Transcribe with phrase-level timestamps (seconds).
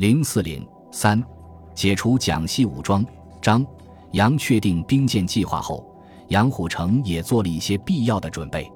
[0.00, 1.22] 零四零三，
[1.74, 3.04] 解除蒋系武装。
[3.42, 3.62] 张
[4.12, 5.84] 杨确定兵谏计划后，
[6.28, 8.66] 杨虎城也做了一些必要的准备。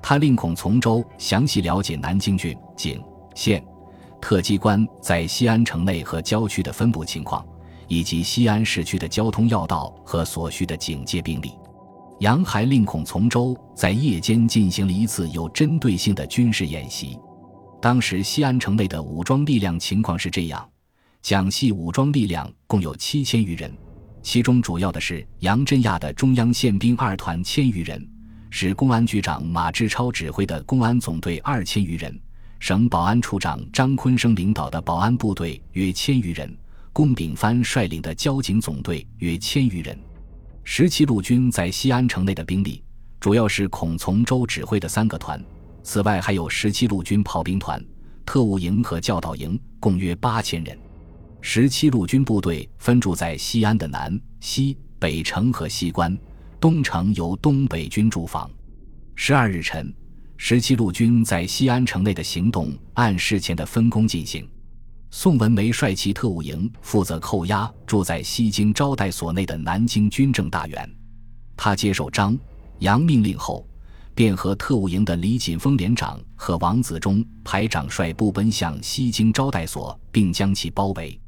[0.00, 3.04] 他令孔从周详细了解南京郡、警、
[3.34, 3.62] 县、
[4.18, 7.44] 特机关在西安城内和郊区的分布情况，
[7.86, 11.52] 以及西安市区的交通要道和所需的警戒兵力。
[12.20, 17.18] 杨还令孔从周在夜间进行了一次有针对性的军事演习。
[17.82, 20.70] 当时西安城内的武装力量情况是这样：
[21.20, 23.76] 蒋系武装力量共有七千余人，
[24.22, 28.08] 其中主要的是杨振亚的中央宪兵二团千余人，
[28.50, 32.16] 是公安局长马志超指挥的公安总队二千余人，
[32.60, 36.56] 省保安处长张坤生领导的保安部队约千余人，
[36.92, 39.98] 龚炳藩率领的交警总队约千余人。
[40.62, 42.80] 十七路军在西安城内的兵力，
[43.18, 45.44] 主要是孔从周指挥的三个团，
[45.82, 47.84] 此外还有十七路军炮兵团、
[48.24, 50.78] 特务营和教导营，共约八千人。
[51.40, 56.16] 十七路军部队分驻在西安的南、西、北城和西关，
[56.60, 58.48] 东城由东北军驻防。
[59.16, 59.92] 十二日晨，
[60.36, 64.48] 十七路军在西安城内的行动按事前的分工进行。
[65.10, 70.88] 宋文梅率其特务营负责扣押住在西京招待所内的南京军政大员。
[71.56, 72.38] 他接受张
[72.78, 73.66] 杨命令后，
[74.14, 81.18] 便和特务营的李锦峰连长和王子忠排长率部奔向西京招待所，并将其包围。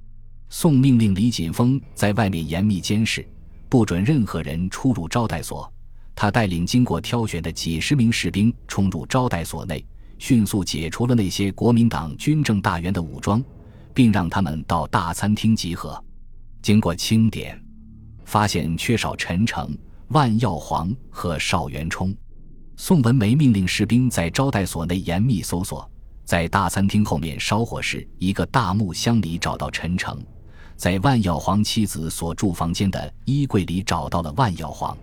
[0.49, 3.27] 宋命令李锦峰在外面严密监视，
[3.69, 5.73] 不准任何人出入招待所。
[6.15, 9.85] 他带领经过挑选的几十名士兵冲入招待所内，
[10.19, 13.43] 迅速解除了那些国民党军政大员的武装。
[13.95, 16.03] 并让他们到大餐厅集合。
[16.61, 17.59] 经过清点，
[18.25, 19.71] 发现缺少陈诚、
[20.09, 22.15] 万耀煌和邵元冲。
[22.77, 25.89] 宋文梅命令士兵在招待所内严密搜索，
[26.25, 30.21] 在大餐厅后面烧火时一个大木箱里找到陈诚，
[30.77, 34.97] 在万耀煌妻子所住房间的衣柜里找到了万耀煌。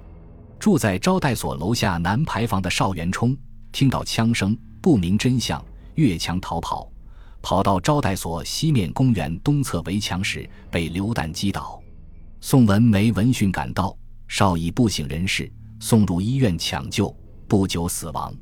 [0.60, 3.36] 住在招待所楼下南牌房的邵元冲
[3.72, 5.64] 听到枪声，不明真相，
[5.96, 6.92] 越墙逃跑。
[7.42, 11.82] 跑到招待所西面公园东侧围墙时，被榴弹击倒。
[12.42, 13.98] 宋文梅闻讯赶到，
[14.28, 17.16] 邵已不省人事，送入医院抢救，
[17.52, 18.34] 不久死亡。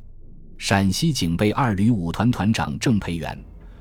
[0.60, 3.36] 陕西警备二旅五团团长郑培元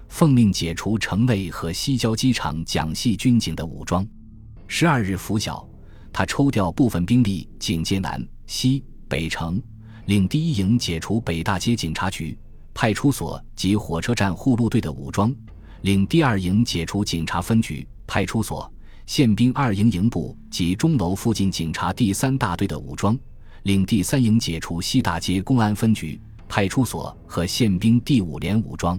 [0.08, 4.08] 奉命解除城内和西郊机场蒋系军警的武装。
[4.68, 5.68] 十二日拂晓，
[6.14, 9.62] 他抽调部分兵力警戒南、西、北城，
[10.06, 12.34] 令第一营解除北大街警察局。
[12.72, 15.30] 派出所及火车站护路队的武装，
[15.82, 18.72] 令第二营解除警察分局、派出所、
[19.04, 23.14] 宪兵二营营部及钟楼附近警察第三大队的武装，
[23.68, 26.18] 领第三营解除西大街公安分局、
[26.48, 28.98] 派出所和宪兵第五连武装。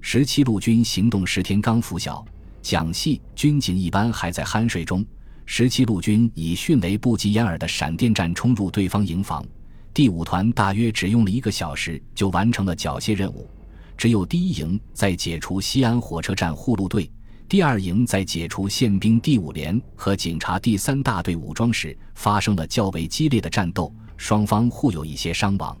[0.00, 2.24] 十七路军行动十天刚拂晓，
[2.60, 5.06] 蒋系军警一般还在酣睡中。
[5.46, 9.46] 十七路军以迅雷不及掩耳的闪电战冲入对方营房。
[9.94, 13.48] 第五团大约只用了一个小时就完成了缴械任务，
[13.96, 17.08] 只有第一营在解除西安火车站护路队，
[17.50, 25.76] 第二营在解除宪兵第五连和警察第三大队武装时发生了较为激烈的战斗，双方互有一些伤亡。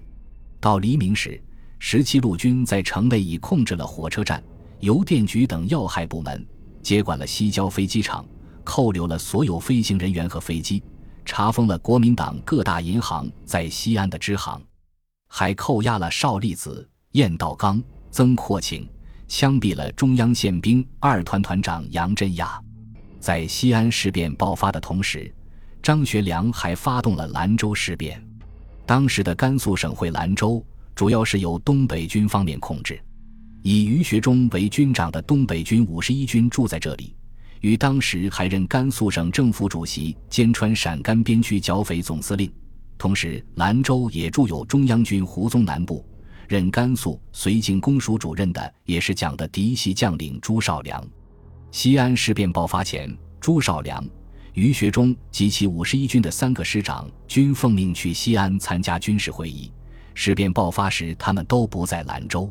[0.58, 1.40] 到黎明时，
[1.78, 4.42] 十七路军在城内已控制了火车站、
[4.80, 6.44] 邮电局等要害部门，
[6.82, 8.26] 接管了西郊飞机场，
[8.64, 10.82] 扣留了所有飞行人员和飞机。
[11.24, 14.60] 查封了国民党各大银行在西安的支行，
[15.28, 17.80] 还扣押了邵力子、晏道刚、
[18.10, 18.88] 曾扩情，
[19.30, 22.60] 枪毙了中央宪兵二团团长杨振亚。
[23.20, 25.32] 在西安事变爆发的同时，
[25.80, 28.20] 张学良还发动了兰州事变。
[28.84, 33.00] 当时的甘肃省会兰州，主要是由东北军方面控制，
[33.62, 37.14] 以于学忠为军长的东北军五十一军住在这里。
[37.60, 42.52] 与当时还任甘肃省政府主席兼川陕甘边区剿匪总司令，
[42.98, 46.04] 同时兰州也驻有中央军胡宗南部，
[46.50, 51.00] 任甘肃绥靖公署主任的也是蒋的嫡系将领朱绍良。
[51.70, 54.04] 西安事变爆发前，朱绍良、
[54.54, 59.70] 于学忠及其五十一军的三个师长均奉命去西安参加军事会议。
[60.12, 62.50] 事变爆发时，他们都不在兰州。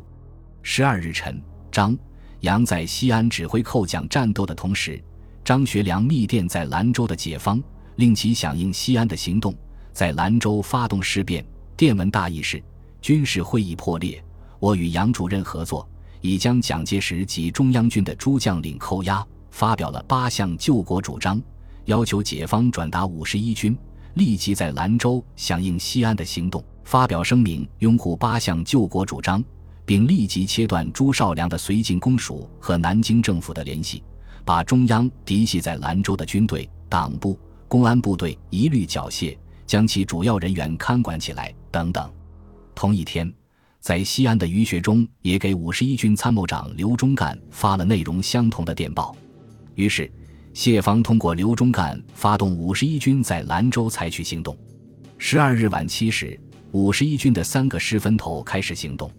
[0.62, 1.38] 十二日晨，
[1.70, 1.94] 张。
[2.40, 4.98] 杨在西安指挥寇蒋战斗的同时，
[5.44, 7.62] 张学良密电在兰州的解放，
[7.96, 9.54] 令其响应西安的行动，
[9.92, 11.44] 在兰州发动事变。
[11.76, 12.62] 电文大意是：
[13.00, 14.22] 军事会议破裂，
[14.58, 15.88] 我与杨主任合作，
[16.20, 21.40] 已将蒋介石及中央军的诸将领扣押，发表了八项救国主张，
[21.86, 23.76] 要求解放转达五十一军
[24.14, 29.42] 立即在兰州响应西安的行动，发表声明拥护八项救国主张。
[29.86, 34.04] 并立即切断朱绍良的绥靖公署和南京政府的联系，
[34.44, 37.36] 把中央嫡系在兰州的军队、党部、
[37.66, 39.36] 公安部队一律缴械，
[39.66, 42.08] 将其主要人员看管起来等等。
[42.74, 43.32] 同一天，
[43.80, 49.14] 在西安的于学忠也给五十一军参谋长刘忠干发了内容相同的电报。
[49.74, 50.10] 于是，
[50.52, 54.56] 谢方通过刘忠干发动五十一军在兰州采取行动。
[55.16, 56.38] 十二日晚七时，
[56.72, 59.10] 五十一军的三个师分头开始行动，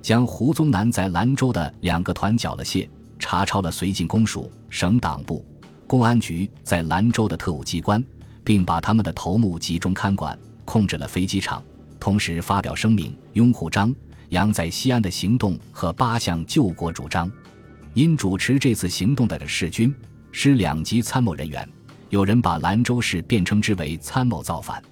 [0.00, 2.88] 将胡宗南在兰州的两个团缴了械，
[3.18, 5.44] 查抄了绥靖公署、省党部、
[5.86, 8.02] 公安局在兰州的特务机关，
[8.42, 11.62] 并把他们的头目集中看管，控制了飞机场。
[12.04, 13.90] 同时发表声明，拥护张
[14.28, 17.32] 杨在西安的行动和八项救国主张。
[17.94, 19.94] 因主持这次行动的是军
[20.30, 21.66] 师两级参谋人员，
[22.10, 24.82] 有人把兰州市变称之为参谋造反。